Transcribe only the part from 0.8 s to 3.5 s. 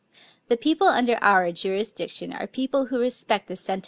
under Our jurisdiction are people who respect